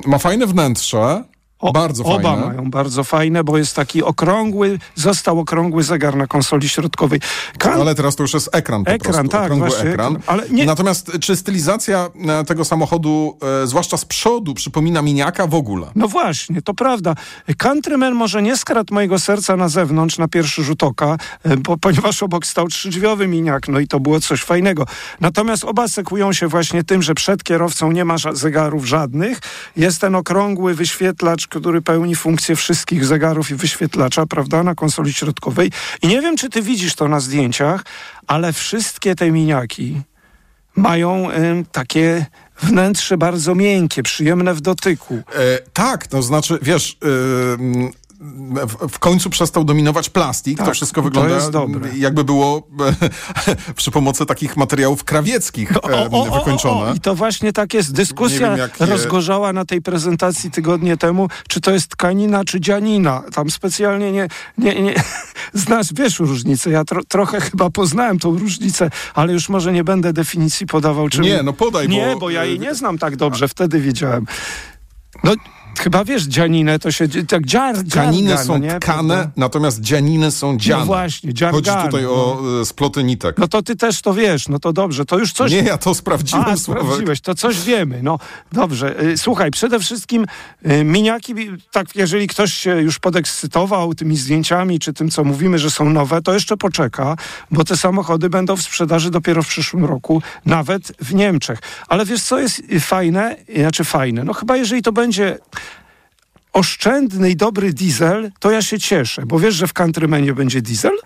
ma 0.06 0.18
fajne 0.18 0.46
wnętrze. 0.46 1.24
O, 1.60 1.72
bardzo 1.72 2.04
oba 2.04 2.22
fajne. 2.30 2.46
mają 2.46 2.70
bardzo 2.70 3.04
fajne, 3.04 3.44
bo 3.44 3.58
jest 3.58 3.76
taki 3.76 4.02
okrągły, 4.02 4.78
został 4.94 5.40
okrągły 5.40 5.82
zegar 5.82 6.16
na 6.16 6.26
konsoli 6.26 6.68
środkowej. 6.68 7.20
Kan- 7.58 7.80
Ale 7.80 7.94
teraz 7.94 8.16
to 8.16 8.22
już 8.22 8.34
jest 8.34 8.48
ekran 8.52 8.84
po 8.84 8.90
Ekran, 8.90 9.12
prostu, 9.12 9.28
tak, 9.28 9.42
okrągły 9.44 9.68
właśnie 9.68 9.90
ekran. 9.90 10.18
Ale 10.26 10.48
nie- 10.50 10.66
Natomiast 10.66 11.12
czy 11.20 11.36
stylizacja 11.36 12.08
e, 12.28 12.44
tego 12.44 12.64
samochodu, 12.64 13.38
e, 13.62 13.66
zwłaszcza 13.66 13.96
z 13.96 14.04
przodu, 14.04 14.54
przypomina 14.54 15.02
miniaka 15.02 15.46
w 15.46 15.54
ogóle? 15.54 15.86
No 15.94 16.08
właśnie, 16.08 16.62
to 16.62 16.74
prawda. 16.74 17.14
Countryman 17.58 18.14
może 18.14 18.42
nie 18.42 18.56
skradł 18.56 18.94
mojego 18.94 19.18
serca 19.18 19.56
na 19.56 19.68
zewnątrz, 19.68 20.18
na 20.18 20.28
pierwszy 20.28 20.64
rzut 20.64 20.82
oka, 20.82 21.16
bo, 21.58 21.76
ponieważ 21.76 22.22
obok 22.22 22.46
stał 22.46 22.68
trzydrzwiowy 22.68 23.26
miniak, 23.28 23.68
no 23.68 23.78
i 23.80 23.86
to 23.88 24.00
było 24.00 24.20
coś 24.20 24.42
fajnego. 24.42 24.86
Natomiast 25.20 25.64
oba 25.64 25.88
sekują 25.88 26.32
się 26.32 26.48
właśnie 26.48 26.84
tym, 26.84 27.02
że 27.02 27.14
przed 27.14 27.44
kierowcą 27.44 27.92
nie 27.92 28.04
ma 28.04 28.16
zegarów 28.32 28.84
żadnych. 28.86 29.38
Jest 29.76 30.00
ten 30.00 30.14
okrągły 30.14 30.74
wyświetlacz, 30.74 31.46
który 31.50 31.82
pełni 31.82 32.14
funkcję 32.14 32.56
wszystkich 32.56 33.04
zegarów 33.04 33.50
i 33.50 33.54
wyświetlacza, 33.54 34.26
prawda, 34.26 34.62
na 34.62 34.74
konsoli 34.74 35.12
środkowej. 35.12 35.70
I 36.02 36.08
nie 36.08 36.20
wiem, 36.20 36.36
czy 36.36 36.48
ty 36.48 36.62
widzisz 36.62 36.94
to 36.94 37.08
na 37.08 37.20
zdjęciach, 37.20 37.84
ale 38.26 38.52
wszystkie 38.52 39.14
te 39.14 39.30
miniaki 39.30 40.02
mają 40.76 41.30
em, 41.30 41.64
takie 41.72 42.26
wnętrze 42.62 43.18
bardzo 43.18 43.54
miękkie, 43.54 44.02
przyjemne 44.02 44.54
w 44.54 44.60
dotyku. 44.60 45.14
E, 45.14 45.58
tak, 45.72 46.06
to 46.06 46.22
znaczy, 46.22 46.58
wiesz, 46.62 46.98
e, 47.02 47.99
w, 48.88 48.98
końcu 48.98 49.30
przestał 49.30 49.64
dominować 49.64 50.10
plastik. 50.10 50.58
to 50.58 50.64
Tak, 50.64 50.74
wszystko 50.74 51.00
to 51.00 51.04
wygląda 51.04 51.34
jest 51.34 51.50
dobre. 51.50 51.90
jakby 51.96 52.24
było 52.24 52.68
e, 52.80 53.74
przy 53.76 53.90
pomocy 53.90 54.26
takich 54.26 54.56
materiałów 54.56 55.04
krawieckich 55.04 55.72
e, 55.72 56.08
wykończone. 56.38 56.92
I 56.96 57.00
to 57.00 57.14
właśnie 57.14 57.52
tak 57.52 57.74
jest. 57.74 57.92
Dyskusja 57.92 58.48
wiem, 58.50 58.58
jak 58.58 58.80
je- 58.80 58.86
rozgorzała 58.86 59.52
na 59.52 59.64
tej 59.64 59.82
prezentacji 59.82 60.50
tygodnie 60.50 60.96
temu, 60.96 61.28
czy 61.48 61.60
to 61.60 61.70
jest 61.70 61.88
tkanina, 61.88 62.44
czy 62.44 62.60
dzianina. 62.60 63.22
Tam 63.34 63.50
specjalnie 63.50 64.12
nie... 64.12 64.28
nie, 64.58 64.82
nie 64.82 64.94
znasz, 65.54 65.86
wiesz 65.94 66.18
różnicę. 66.18 66.70
Ja 66.70 66.84
tro, 66.84 67.00
trochę 67.08 67.40
chyba 67.40 67.70
poznałem 67.70 68.18
tą 68.18 68.38
różnicę, 68.38 68.90
ale 69.14 69.32
już 69.32 69.48
może 69.48 69.72
nie 69.72 69.84
będę 69.84 70.12
definicji 70.12 70.66
podawał. 70.66 71.08
Czym... 71.08 71.22
Nie, 71.24 71.42
no 71.42 71.52
podaj, 71.52 71.88
Nie, 71.88 72.06
bo- 72.14 72.18
bo 72.20 72.30
ja 72.30 72.44
jej 72.44 72.60
nie 72.60 72.74
znam 72.74 72.98
tak 72.98 73.16
dobrze. 73.16 73.48
Wtedy 73.48 73.80
wiedziałem. 73.80 74.26
No, 75.24 75.32
chyba 75.78 76.04
wiesz, 76.04 76.22
dzianinę 76.22 76.78
to 76.78 76.90
się... 76.92 77.08
Tak 77.28 77.46
dziar, 77.46 77.76
Tkaniny 77.90 78.28
dziarga, 78.28 78.44
są 78.44 78.52
no 78.52 78.58
nie? 78.58 78.80
tkane, 78.80 79.30
natomiast 79.36 79.80
dzianiny 79.80 80.30
są 80.30 80.58
dziane. 80.58 80.80
No 80.80 80.86
właśnie, 80.86 81.28
Chodzi 81.28 81.38
dziargane. 81.38 81.84
tutaj 81.84 82.06
o 82.06 82.40
e, 82.60 82.64
sploty 82.64 83.04
nitek. 83.04 83.38
No 83.38 83.48
to 83.48 83.62
ty 83.62 83.76
też 83.76 84.02
to 84.02 84.14
wiesz, 84.14 84.48
no 84.48 84.58
to 84.58 84.72
dobrze, 84.72 85.04
to 85.04 85.18
już 85.18 85.32
coś... 85.32 85.52
Nie, 85.52 85.58
ja 85.62 85.78
to 85.78 85.94
sprawdziłem, 85.94 86.44
A, 86.48 86.56
Sławek. 86.56 86.82
sprawdziłeś, 86.82 87.20
to 87.20 87.34
coś 87.34 87.60
wiemy. 87.60 88.00
No 88.02 88.18
dobrze, 88.52 89.00
Y, 89.02 89.18
słuchaj, 89.18 89.50
przede 89.50 89.80
wszystkim 89.80 90.26
y, 90.66 90.84
miniaki, 90.84 91.34
tak 91.72 91.96
jeżeli 91.96 92.26
ktoś 92.28 92.52
się 92.54 92.80
już 92.82 92.98
podekscytował 92.98 93.94
tymi 93.94 94.16
zdjęciami, 94.16 94.78
czy 94.78 94.92
tym, 94.92 95.10
co 95.10 95.24
mówimy, 95.24 95.58
że 95.58 95.70
są 95.70 95.90
nowe, 95.90 96.22
to 96.22 96.34
jeszcze 96.34 96.56
poczeka, 96.56 97.16
bo 97.50 97.64
te 97.64 97.76
samochody 97.76 98.30
będą 98.30 98.56
w 98.56 98.62
sprzedaży 98.62 99.10
dopiero 99.10 99.42
w 99.42 99.48
przyszłym 99.48 99.84
roku, 99.84 100.22
nawet 100.46 100.92
w 101.00 101.14
Niemczech. 101.14 101.58
Ale 101.88 102.04
wiesz, 102.06 102.22
co 102.22 102.38
jest 102.40 102.62
fajne, 102.80 103.36
znaczy 103.60 103.84
fajne, 103.84 104.24
no 104.24 104.32
chyba 104.32 104.56
jeżeli 104.56 104.82
to 104.82 104.92
będzie 104.92 105.38
oszczędny 106.52 107.30
i 107.30 107.36
dobry 107.36 107.72
diesel, 107.72 108.30
to 108.38 108.50
ja 108.50 108.62
się 108.62 108.78
cieszę, 108.78 109.26
bo 109.26 109.38
wiesz, 109.38 109.54
że 109.54 109.66
w 109.66 109.72
Countrymanie 109.72 110.32
będzie 110.32 110.62
diesel? 110.62 110.98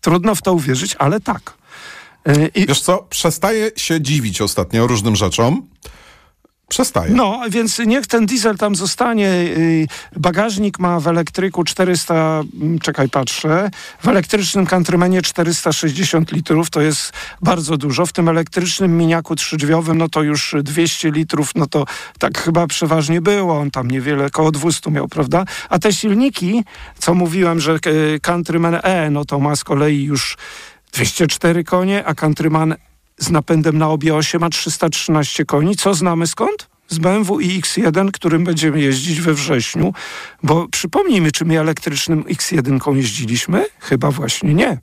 Trudno 0.00 0.34
w 0.34 0.42
to 0.42 0.52
uwierzyć, 0.52 0.96
ale 0.98 1.20
tak. 1.20 1.54
Y, 2.28 2.50
I, 2.54 2.66
Wiesz 2.66 2.80
co, 2.80 3.06
przestaję 3.10 3.70
się 3.76 4.00
dziwić 4.00 4.40
ostatnio 4.40 4.86
różnym 4.86 5.16
rzeczom. 5.16 5.66
Przestaję. 6.70 7.12
No, 7.14 7.40
więc 7.50 7.78
niech 7.78 8.06
ten 8.06 8.26
diesel 8.26 8.56
tam 8.56 8.76
zostanie. 8.76 9.28
Y, 9.28 9.86
Bagażnik 10.16 10.78
ma 10.78 11.00
w 11.00 11.08
elektryku 11.08 11.64
400, 11.64 12.42
mm, 12.60 12.78
czekaj, 12.78 13.08
patrzę, 13.08 13.70
w 14.02 14.08
elektrycznym 14.08 14.66
Countrymanie 14.66 15.22
460 15.22 16.32
litrów, 16.32 16.70
to 16.70 16.80
jest 16.80 17.12
bardzo 17.42 17.76
dużo. 17.76 18.06
W 18.06 18.12
tym 18.12 18.28
elektrycznym 18.28 18.96
miniaku 18.96 19.36
trzydrzwiowym, 19.36 19.98
no 19.98 20.08
to 20.08 20.22
już 20.22 20.54
200 20.62 21.10
litrów, 21.10 21.50
no 21.54 21.66
to 21.66 21.84
tak 22.18 22.38
chyba 22.38 22.66
przeważnie 22.66 23.20
było. 23.20 23.58
On 23.58 23.70
tam 23.70 23.90
niewiele, 23.90 24.26
około 24.26 24.50
200 24.50 24.90
miał, 24.90 25.08
prawda? 25.08 25.44
A 25.68 25.78
te 25.78 25.92
silniki, 25.92 26.64
co 26.98 27.14
mówiłem, 27.14 27.60
że 27.60 27.78
y, 27.86 28.20
Countryman 28.22 28.78
E, 28.82 29.10
no 29.10 29.24
to 29.24 29.38
ma 29.38 29.56
z 29.56 29.64
kolei 29.64 30.04
już 30.04 30.36
204 30.92 31.64
konie, 31.64 32.04
a 32.04 32.14
Countryman 32.14 32.74
z 33.20 33.30
napędem 33.30 33.78
na 33.78 33.88
obie 33.88 34.14
osie 34.14 34.38
ma 34.38 34.50
313 34.50 35.44
koni. 35.44 35.76
Co 35.76 35.94
znamy 35.94 36.26
skąd? 36.26 36.68
Z 36.88 36.98
BMW 36.98 37.40
i 37.40 37.60
X1, 37.60 38.10
którym 38.10 38.44
będziemy 38.44 38.80
jeździć 38.80 39.20
we 39.20 39.34
wrześniu, 39.34 39.92
bo 40.42 40.68
przypomnijmy, 40.68 41.32
czy 41.32 41.44
my 41.44 41.60
elektrycznym 41.60 42.22
X1 42.24 42.96
jeździliśmy? 42.96 43.66
Chyba 43.80 44.10
właśnie 44.10 44.54
nie. 44.54 44.78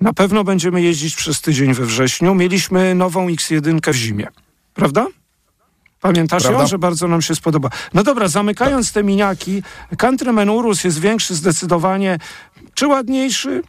Na 0.00 0.12
pewno 0.12 0.44
będziemy 0.44 0.82
jeździć 0.82 1.16
przez 1.16 1.40
tydzień 1.40 1.74
we 1.74 1.86
wrześniu. 1.86 2.34
Mieliśmy 2.34 2.94
nową 2.94 3.26
X1 3.28 3.92
w 3.92 3.96
zimie, 3.96 4.26
prawda? 4.74 5.06
Pamiętasz 6.00 6.42
Prawda? 6.42 6.60
ją, 6.62 6.66
że 6.68 6.78
bardzo 6.78 7.08
nam 7.08 7.22
się 7.22 7.34
spodoba. 7.34 7.68
No 7.94 8.02
dobra, 8.02 8.28
zamykając 8.28 8.92
te 8.92 9.04
miniaki, 9.04 9.62
Countryman 9.98 10.50
Urus 10.50 10.84
jest 10.84 11.00
większy 11.00 11.34
zdecydowanie, 11.34 12.18
czy 12.74 12.86
ładniejszy? 12.86 13.62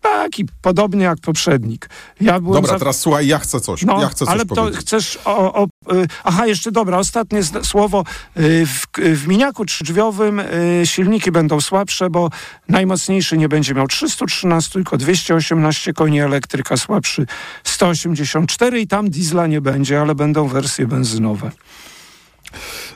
Taki, 0.00 0.44
podobny 0.62 1.04
jak 1.04 1.18
poprzednik. 1.20 1.88
Ja 2.20 2.40
byłem 2.40 2.54
Dobra, 2.62 2.72
za- 2.72 2.78
teraz 2.78 3.00
słuchaj, 3.00 3.26
ja 3.26 3.38
chcę 3.38 3.60
coś. 3.60 3.82
no, 3.82 4.00
ja 4.00 4.08
chcę 4.08 4.18
coś 4.18 4.28
ale 4.28 4.46
to 4.46 4.54
powiedzieć. 4.54 4.80
chcesz 4.80 5.18
o, 5.24 5.54
o, 5.54 5.64
y, 5.64 6.06
Aha, 6.24 6.46
jeszcze 6.46 6.72
dobra, 6.72 6.98
ostatnie 6.98 7.40
słowo. 7.62 8.04
Y, 8.36 8.66
W, 8.66 8.86
w 9.16 9.26
miniaku 9.28 9.64
trzydrzwiowym 9.64 10.40
y, 10.40 10.82
silniki 10.84 11.32
będą 11.32 11.60
słabsze, 11.60 12.10
bo 12.10 12.30
najmocniejszy 12.68 13.38
nie 13.38 13.48
będzie 13.48 13.74
miał 13.74 13.86
313, 13.86 14.72
tylko 14.72 14.96
218 14.96 15.92
koni, 15.92 16.20
elektryka 16.20 16.76
słabszy 16.76 17.26
184 17.64 18.80
i 18.80 18.86
tam 18.86 19.10
diesla 19.10 19.46
nie 19.46 19.60
będzie, 19.60 20.00
ale 20.00 20.14
będą 20.14 20.48
wersje 20.48 20.86
benzynowe. 20.86 21.50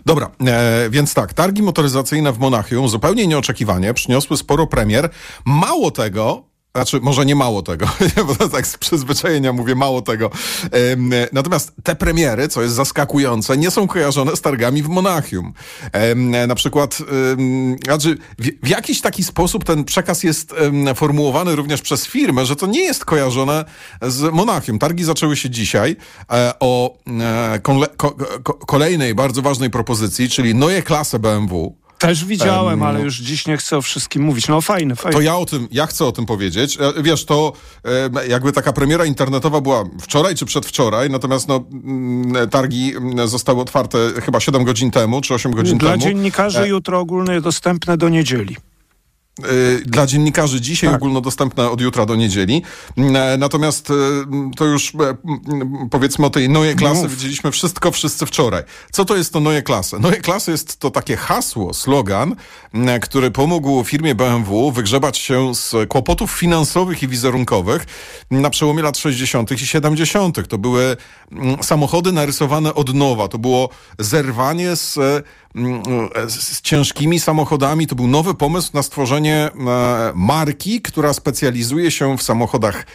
Dobra, 0.06 0.30
e, 0.46 0.90
więc 0.90 1.14
tak, 1.14 1.32
targi 1.32 1.62
motoryzacyjne 1.62 2.32
w 2.32 2.38
Monachium 2.38 2.88
zupełnie 2.88 3.26
nieoczekiwanie 3.26 3.94
przyniosły 3.94 4.36
sporo 4.36 4.66
premier. 4.66 5.10
Mało 5.44 5.90
tego, 5.90 6.42
znaczy 6.74 7.00
może 7.02 7.26
nie 7.26 7.36
mało 7.36 7.62
tego, 7.62 7.86
bo 8.38 8.48
tak 8.48 8.66
z 8.66 8.78
przyzwyczajenia 8.78 9.52
mówię 9.52 9.74
mało 9.74 10.02
tego. 10.02 10.30
Natomiast 11.32 11.72
te 11.82 11.96
premiery, 11.96 12.48
co 12.48 12.62
jest 12.62 12.74
zaskakujące, 12.74 13.56
nie 13.56 13.70
są 13.70 13.86
kojarzone 13.86 14.36
z 14.36 14.40
targami 14.40 14.82
w 14.82 14.88
Monachium. 14.88 15.52
Na 16.48 16.54
przykład, 16.54 16.98
znaczy 17.84 18.18
w, 18.62 18.68
jakiś 18.68 19.00
taki 19.00 19.24
sposób 19.24 19.64
ten 19.64 19.84
przekaz 19.84 20.22
jest 20.22 20.54
formułowany 20.94 21.56
również 21.56 21.82
przez 21.82 22.06
firmę, 22.06 22.46
że 22.46 22.56
to 22.56 22.66
nie 22.66 22.82
jest 22.82 23.04
kojarzone 23.04 23.64
z 24.02 24.32
Monachium. 24.32 24.78
Targi 24.78 25.04
zaczęły 25.04 25.36
się 25.36 25.50
dzisiaj 25.50 25.96
e, 26.32 26.52
o 26.60 26.98
e, 27.20 27.58
kole, 27.58 27.86
ko, 27.96 28.16
ko, 28.42 28.54
kolejnej 28.54 29.14
bardzo 29.14 29.42
ważnej 29.42 29.70
propozycji, 29.70 30.28
czyli 30.28 30.54
Neue 30.54 30.82
Klasse 30.82 31.18
BMW. 31.18 31.83
Też 32.06 32.24
widziałem, 32.24 32.74
Em, 32.74 32.82
ale 32.82 33.00
już 33.00 33.16
dziś 33.16 33.46
nie 33.46 33.56
chcę 33.56 33.76
o 33.76 33.82
wszystkim 33.82 34.22
mówić. 34.22 34.48
No 34.48 34.60
fajne, 34.60 34.96
fajne. 34.96 35.12
To 35.12 35.20
ja 35.20 35.36
o 35.36 35.46
tym, 35.46 35.68
ja 35.70 35.86
chcę 35.86 36.04
o 36.04 36.12
tym 36.12 36.26
powiedzieć. 36.26 36.78
E, 36.80 37.02
Wiesz, 37.02 37.24
to 37.24 37.52
jakby 38.28 38.52
taka 38.52 38.72
premiera 38.72 39.04
internetowa 39.04 39.60
była 39.60 39.84
wczoraj 40.00 40.34
czy 40.34 40.44
przedwczoraj, 40.46 41.10
natomiast 41.10 41.48
no, 41.48 41.64
mm, 41.84 42.50
targi 42.50 42.94
mm, 42.96 43.28
zostały 43.28 43.60
otwarte 43.60 43.98
chyba 44.24 44.40
7 44.40 44.64
godzin 44.64 44.90
temu, 44.90 45.20
czy 45.20 45.34
8 45.34 45.52
godzin 45.52 45.78
Dla 45.78 45.90
temu. 45.90 46.02
dziennikarzy 46.02 46.60
E, 46.60 46.68
jutro 46.68 46.98
ogólnie 47.00 47.40
dostępne 47.40 47.96
do 47.96 48.08
niedzieli. 48.08 48.56
Y, 49.40 49.82
dla 49.86 50.06
dziennikarzy 50.06 50.60
dzisiaj 50.60 50.90
Tak. 50.90 50.96
ogólnodostępne 50.96 51.70
od 51.70 51.80
jutra 51.80 52.06
do 52.06 52.14
niedzieli. 52.16 52.62
E, 52.96 53.36
Natomiast 53.38 53.90
e, 53.90 53.94
to 54.56 54.64
już 54.64 54.92
powiedzmy 55.90 56.26
o 56.26 56.30
tej 56.30 56.48
Neue 56.48 56.74
Klasy 56.76 57.02
Mów. 57.02 57.10
widzieliśmy 57.14 57.50
wszystko 57.50 57.90
wszyscy 57.90 58.26
wczoraj. 58.26 58.62
Co 58.92 59.04
to 59.04 59.16
jest 59.16 59.32
to 59.32 59.40
Neue 59.40 59.62
Klasy? 59.62 59.98
Neue 60.00 60.20
Klasy 60.22 60.50
jest 60.50 60.76
to 60.80 60.90
takie 60.90 61.16
hasło, 61.16 61.74
slogan, 61.74 62.36
który 63.02 63.30
pomógł 63.30 63.84
firmie 63.84 64.14
BMW 64.14 64.72
wygrzebać 64.72 65.18
się 65.18 65.54
z 65.54 65.88
kłopotów 65.88 66.30
finansowych 66.30 67.02
i 67.02 67.08
wizerunkowych 67.08 67.86
na 68.30 68.50
przełomie 68.50 68.82
lat 68.82 68.98
60. 68.98 69.52
i 69.52 69.58
70. 69.66 70.48
To 70.48 70.58
były 70.58 70.96
mm, 71.32 71.62
samochody 71.62 72.12
narysowane 72.12 72.74
od 72.74 72.94
nowa. 72.94 73.28
To 73.28 73.38
było 73.38 73.68
zerwanie 73.98 74.76
z, 74.76 74.94
z 76.28 76.60
ciężkimi 76.60 77.20
samochodami. 77.20 77.86
To 77.86 77.94
był 77.94 78.06
nowy 78.06 78.34
pomysł 78.34 78.70
na 78.74 78.82
stworzenie 78.82 79.23
e, 79.32 79.50
marki, 80.14 80.82
która 80.82 81.12
specjalizuje 81.12 81.90
się 81.90 82.18
w 82.18 82.22
samochodach 82.22 82.86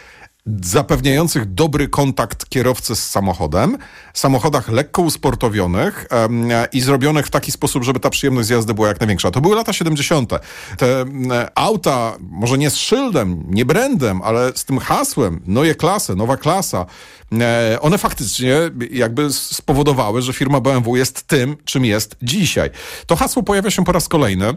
zapewniających 0.62 1.54
dobry 1.54 1.88
kontakt 1.88 2.48
kierowcy 2.48 2.96
z 2.96 3.08
samochodem, 3.08 3.78
samochodach 4.14 4.68
lekko 4.68 5.02
usportowionych 5.02 6.06
em, 6.10 6.48
i 6.72 6.80
zrobionych 6.80 7.26
w 7.26 7.30
taki 7.30 7.52
sposób, 7.52 7.84
żeby 7.84 8.00
ta 8.00 8.10
przyjemność 8.10 8.48
z 8.48 8.50
jazdy 8.50 8.74
była 8.74 8.88
jak 8.88 9.00
największa. 9.00 9.30
To 9.30 9.40
były 9.40 9.56
lata 9.56 9.72
70. 9.72 10.30
Te 10.78 11.00
em, 11.00 11.28
auta, 11.54 12.16
może 12.20 12.58
nie 12.58 12.70
z 12.70 12.76
szyldem, 12.76 13.44
nie 13.48 13.64
brandem, 13.64 14.22
ale 14.22 14.52
z 14.54 14.64
tym 14.64 14.78
hasłem, 14.78 15.40
noje 15.46 15.74
klasy, 15.74 16.16
nowa 16.16 16.36
klasa, 16.36 16.86
e, 17.32 17.78
one 17.80 17.98
faktycznie 17.98 18.56
jakby 18.90 19.32
spowodowały, 19.32 20.22
że 20.22 20.32
firma 20.32 20.60
BMW 20.60 20.96
jest 20.96 21.22
tym, 21.22 21.56
czym 21.64 21.84
jest 21.84 22.16
dzisiaj. 22.22 22.70
To 23.06 23.16
hasło 23.16 23.42
pojawia 23.42 23.70
się 23.70 23.84
po 23.84 23.92
raz 23.92 24.08
kolejny. 24.08 24.54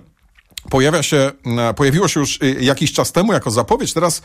Pojawia 0.69 1.03
się, 1.03 1.31
pojawiło 1.75 2.07
się 2.07 2.19
już 2.19 2.39
y, 2.43 2.57
jakiś 2.61 2.93
czas 2.93 3.11
temu 3.11 3.33
jako 3.33 3.51
zapowiedź, 3.51 3.93
teraz 3.93 4.21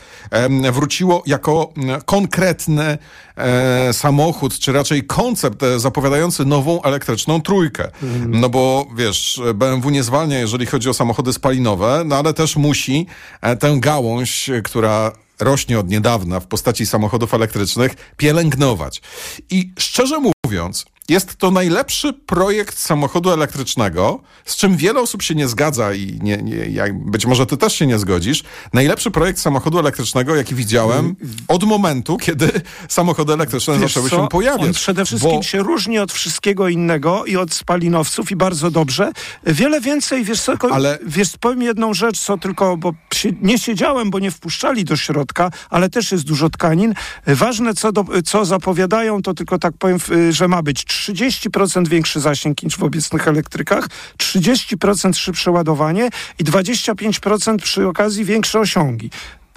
wróciło 0.71 1.23
jako 1.25 1.73
konkretny 2.05 2.97
e, 3.35 3.93
samochód, 3.93 4.59
czy 4.59 4.71
raczej 4.71 5.03
koncept 5.03 5.63
e, 5.63 5.79
zapowiadający 5.79 6.45
nową 6.45 6.81
elektryczną 6.81 7.41
trójkę. 7.41 7.91
No 8.27 8.49
bo 8.49 8.87
wiesz, 8.95 9.41
BMW 9.53 9.89
nie 9.89 10.03
zwalnia, 10.03 10.39
jeżeli 10.39 10.65
chodzi 10.65 10.89
o 10.89 10.93
samochody 10.93 11.33
spalinowe, 11.33 12.03
no 12.05 12.15
ale 12.15 12.33
też 12.33 12.55
musi 12.55 13.05
e, 13.41 13.55
tę 13.55 13.77
gałąź, 13.79 14.49
która 14.63 15.11
rośnie 15.39 15.79
od 15.79 15.89
niedawna 15.89 16.39
w 16.39 16.47
postaci 16.47 16.85
samochodów 16.85 17.33
elektrycznych, 17.33 18.13
pielęgnować. 18.17 19.01
I 19.49 19.71
szczerze 19.79 20.15
mówiąc, 20.45 20.85
jest 21.09 21.35
to 21.35 21.51
najlepszy 21.51 22.13
projekt 22.13 22.77
samochodu 22.79 23.31
elektrycznego, 23.31 24.19
z 24.45 24.55
czym 24.55 24.77
wiele 24.77 24.99
osób 24.99 25.21
się 25.21 25.35
nie 25.35 25.47
zgadza 25.47 25.93
i 25.93 26.19
nie, 26.21 26.37
nie, 26.37 26.93
być 26.93 27.25
może 27.25 27.45
ty 27.45 27.57
też 27.57 27.75
się 27.75 27.87
nie 27.87 27.99
zgodzisz. 27.99 28.43
Najlepszy 28.73 29.11
projekt 29.11 29.39
samochodu 29.39 29.79
elektrycznego, 29.79 30.35
jaki 30.35 30.55
widziałem 30.55 31.15
od 31.47 31.63
momentu, 31.63 32.17
kiedy 32.17 32.51
samochody 32.89 33.33
elektryczne 33.33 33.79
Wiesz 33.79 33.93
zaczęły 33.93 34.09
co? 34.09 34.15
się 34.15 34.27
pojawiać. 34.27 34.67
On 34.67 34.73
przede 34.73 35.05
wszystkim 35.05 35.31
Bo- 35.31 35.43
się 35.43 35.59
różni 35.63 35.99
od 35.99 36.11
wszystkiego 36.11 36.67
innego 36.67 37.25
i 37.25 37.37
od 37.37 37.53
spalinowców 37.53 38.31
i 38.31 38.35
bardzo 38.35 38.71
dobrze. 38.71 39.11
Wiele 39.45 39.81
więcej, 39.81 40.23
wiesz 40.23 40.41
co, 40.41 40.53
ale... 40.71 40.99
Wiesz, 41.05 41.29
powiem 41.39 41.61
jedną 41.61 41.93
rzecz, 41.93 42.19
co 42.19 42.37
tylko, 42.37 42.77
bo 42.77 42.93
nie 43.41 43.59
siedziałem, 43.59 44.09
bo 44.09 44.19
nie 44.19 44.31
wpuszczali 44.31 44.85
do 44.85 44.95
środka, 44.97 45.51
ale 45.69 45.89
też 45.89 46.11
jest 46.11 46.23
dużo 46.23 46.49
tkanin. 46.49 46.93
Ważne, 47.27 47.73
co, 47.73 47.91
do, 47.91 48.05
co 48.25 48.45
zapowiadają, 48.45 49.21
to 49.21 49.33
tylko 49.33 49.59
tak 49.59 49.73
powiem, 49.79 49.97
że 50.29 50.47
ma 50.47 50.61
być 50.61 50.85
30% 50.99 51.87
większy 51.87 52.19
zasięg 52.19 52.63
niż 52.63 52.77
w 52.77 52.83
obecnych 52.83 53.27
elektrykach, 53.27 53.87
30% 54.17 55.13
szybsze 55.13 55.51
ładowanie 55.51 56.09
i 56.39 56.43
25% 56.43 57.57
przy 57.57 57.87
okazji 57.87 58.25
większe 58.25 58.59
osiągi. 58.59 59.09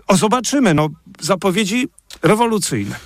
O, 0.06 0.16
zobaczymy, 0.16 0.75
no, 0.75 0.88
zapowiedzi 1.20 1.88
rewolucyjne. 2.22 2.96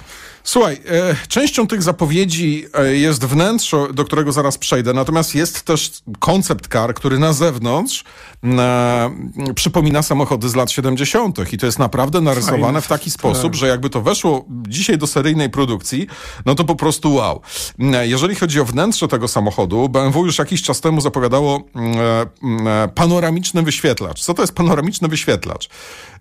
Słuchaj, 0.47 0.81
e, 0.89 1.17
częścią 1.29 1.67
tych 1.67 1.83
zapowiedzi 1.83 2.67
e, 2.75 2.95
jest 2.97 3.25
wnętrze, 3.25 3.77
do 3.95 4.05
którego 4.05 4.33
zaraz 4.33 4.59
przejdę, 4.59 4.93
natomiast 4.93 5.35
jest 5.35 5.63
też 5.63 5.93
koncept 6.19 6.73
car, 6.73 6.95
który 6.95 7.19
na 7.19 7.33
zewnątrz 7.33 8.05
e, 8.45 9.11
przypomina 9.55 10.03
samochody 10.03 10.49
z 10.49 10.55
lat 10.55 10.71
70. 10.71 11.53
i 11.53 11.59
to 11.59 11.67
jest 11.67 11.79
naprawdę 11.79 12.21
narysowane 12.21 12.63
Fajne. 12.63 12.81
w 12.81 12.89
taki 12.89 13.11
sposób, 13.11 13.53
Tak. 13.53 13.55
że 13.55 13.69
jakby 13.69 13.91
to 13.91 14.03
weszło 14.03 14.45
dzisiaj 14.69 14.99
do 14.99 15.07
seryjnej 15.07 15.51
produkcji, 15.51 16.07
no 16.47 16.55
to 16.55 16.65
po 16.65 16.75
prostu 16.77 17.15
wow. 17.15 17.41
E, 17.79 18.09
Jeżeli 18.09 18.35
chodzi 18.35 18.61
o 18.61 18.65
wnętrze 18.65 19.09
tego 19.09 19.29
samochodu, 19.29 19.89
BMW 19.89 20.27
już 20.27 20.39
jakiś 20.39 20.63
czas 20.63 20.81
temu 20.81 21.01
zapowiadało 21.01 21.63
mm, 21.75 21.99
e, 21.99 22.27
mm, 22.43 22.67
e, 22.69 22.89
panoramiczny 22.89 23.63
wyświetlacz. 23.63 24.21
Co 24.21 24.35
to 24.35 24.43
jest 24.43 24.55
panoramiczny 24.55 25.09
wyświetlacz? 25.09 25.69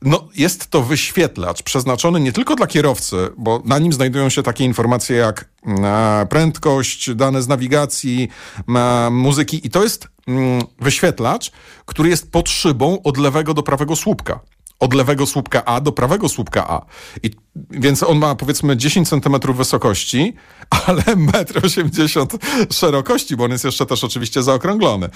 No, 0.02 0.28
jest 0.36 0.70
to 0.70 0.82
wyświetlacz 0.84 1.64
przeznaczony 1.64 2.20
nie 2.20 2.32
tylko 2.32 2.56
dla 2.56 2.68
kierowcy, 2.68 3.30
bo 3.38 3.62
na 3.66 3.80
nim 3.80 3.94
znajdują 4.16 4.30
się 4.30 4.44
takie 4.44 4.64
informacje 4.64 5.18
jak 5.18 5.50
e, 5.68 6.26
prędkość, 6.30 7.16
dane 7.16 7.42
z 7.42 7.48
nawigacji, 7.48 8.30
e, 8.76 9.10
muzyki 9.12 9.68
i 9.68 9.70
to 9.70 9.84
jest 9.84 10.08
mm, 10.28 10.62
wyświetlacz, 10.80 11.52
który 11.86 12.10
jest 12.10 12.32
pod 12.32 12.50
szybą 12.50 13.02
od 13.04 13.18
lewego 13.18 13.54
do 13.54 13.64
prawego 13.64 13.96
słupka. 13.96 14.40
Od 14.80 14.94
lewego 14.94 15.26
słupka 15.26 15.66
A 15.66 15.82
do 15.82 15.92
prawego 15.92 16.30
słupka 16.30 16.68
A. 16.68 16.86
I, 17.24 17.32
więc 17.72 18.04
on 18.04 18.18
ma 18.18 18.36
powiedzmy 18.36 18.78
10 18.78 19.10
centymetrów 19.10 19.58
wysokości, 19.58 20.34
ale 20.70 21.02
1,80 21.02 22.22
m 22.22 22.66
szerokości, 22.72 23.36
bo 23.36 23.44
on 23.44 23.52
jest 23.52 23.66
jeszcze 23.66 23.86
też 23.86 24.04
oczywiście 24.04 24.44
zaokrąglony. 24.44 25.10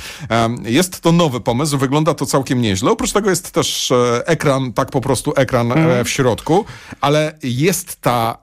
Jest 0.64 1.02
to 1.02 1.12
nowy 1.12 1.40
pomysł, 1.40 1.78
wygląda 1.78 2.14
to 2.14 2.26
całkiem 2.26 2.62
nieźle. 2.62 2.92
Oprócz 2.92 3.12
tego 3.12 3.30
jest 3.30 3.52
też 3.52 3.92
e, 3.92 4.28
ekran, 4.28 4.74
tak 4.74 4.92
po 4.92 5.02
prostu 5.02 5.34
ekran 5.36 5.72
e, 5.72 6.04
w 6.04 6.10
środku, 6.10 6.66
ale 7.02 7.34
jest 7.44 8.02
ta, 8.02 8.38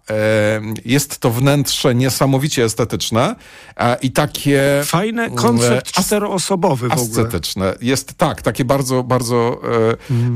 jest 0.85 1.19
to 1.19 1.31
wnętrze 1.31 1.95
niesamowicie 1.95 2.65
estetyczne 2.65 3.37
e, 3.77 3.97
i 4.03 4.11
takie... 4.11 4.83
Fajny 4.85 5.31
koncept 5.31 5.89
e, 5.99 6.03
czteroosobowy 6.03 6.89
w 6.89 6.93
ogóle. 6.93 7.09
Ascetyczne. 7.09 7.75
Jest 7.81 8.15
tak, 8.15 8.43
takie 8.43 8.65
bardzo, 8.65 9.03
bardzo, 9.03 9.61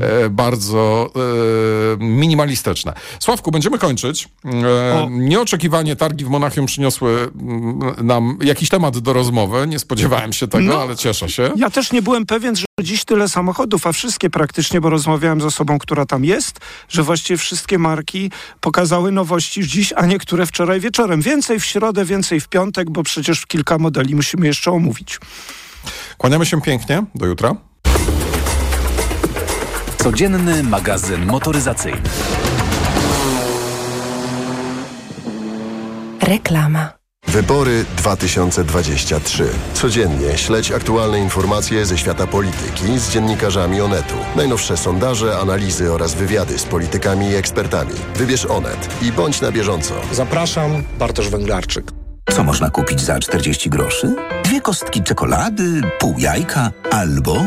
e, 0.01 0.29
bardzo 0.29 1.11
minimalistyczne. 1.99 2.93
Sławku, 3.19 3.51
będziemy 3.51 3.79
kończyć. 3.79 4.29
E, 4.45 5.07
nieoczekiwanie 5.09 5.95
targi 5.95 6.25
w 6.25 6.29
Monachium 6.29 6.60
przyniosły 6.65 7.31
mm, 7.41 7.79
nam 8.07 8.37
jakiś 8.43 8.69
temat 8.69 8.97
do 8.97 9.13
rozmowy. 9.13 9.67
Nie 9.67 9.79
spodziewałem 9.79 10.33
się 10.33 10.47
tego, 10.47 10.63
No. 10.63 10.81
ale 10.81 10.95
cieszę 10.95 11.29
się. 11.29 11.51
Ja 11.55 11.69
też 11.69 11.91
nie 11.91 12.01
byłem 12.01 12.25
pewien, 12.25 12.55
że 12.55 12.65
dziś 12.81 13.05
tyle 13.05 13.29
samochodów, 13.29 13.87
a 13.87 13.91
wszystkie 13.91 14.29
praktycznie, 14.29 14.81
bo 14.81 14.89
rozmawiałem 14.89 15.41
z 15.41 15.45
osobą, 15.45 15.79
która 15.79 16.05
tam 16.05 16.25
jest, 16.25 16.59
że 16.89 17.03
właściwie 17.03 17.37
wszystkie 17.37 17.79
marki 17.79 18.31
pokazały 18.61 19.11
nowości 19.11 19.67
dziś, 19.67 19.93
a 19.95 20.05
niektóre 20.05 20.45
wczoraj 20.45 20.79
wieczorem. 20.79 21.21
Więcej 21.21 21.59
w 21.59 21.65
środę, 21.65 22.05
więcej 22.05 22.39
w 22.39 22.47
piątek, 22.47 22.89
bo 22.89 23.03
przecież 23.03 23.45
kilka 23.45 23.77
modeli 23.77 24.15
musimy 24.15 24.47
jeszcze 24.47 24.71
omówić. 24.71 25.19
Kłaniamy 26.17 26.45
się 26.45 26.61
pięknie. 26.61 27.03
Do 27.15 27.25
jutra. 27.25 27.55
Codzienny 29.97 30.63
magazyn 30.63 31.25
motoryzacyjny. 31.25 32.01
Reklama. 36.31 36.89
Wybory 37.27 37.85
2023. 37.97 39.49
Codziennie 39.73 40.37
śledź 40.37 40.71
aktualne 40.71 41.19
informacje 41.19 41.85
ze 41.85 41.97
świata 41.97 42.27
polityki 42.27 42.99
z 42.99 43.09
dziennikarzami 43.09 43.81
Onetu. 43.81 44.15
Najnowsze 44.35 44.77
sondaże, 44.77 45.37
analizy 45.39 45.93
oraz 45.93 46.13
wywiady 46.13 46.59
z 46.59 46.63
politykami 46.63 47.27
i 47.27 47.35
ekspertami. 47.35 47.93
Wybierz 48.15 48.45
Onet 48.45 48.89
i 49.01 49.11
bądź 49.11 49.41
na 49.41 49.51
bieżąco. 49.51 49.93
Zapraszam, 50.11 50.83
Bartosz 50.99 51.29
Węglarczyk. 51.29 51.91
Co 52.29 52.43
można 52.43 52.69
kupić 52.69 53.01
za 53.01 53.19
40 53.19 53.69
groszy? 53.69 54.15
Dwie 54.43 54.61
kostki 54.61 55.03
czekolady, 55.03 55.81
pół 55.99 56.15
jajka 56.17 56.71
albo 56.91 57.43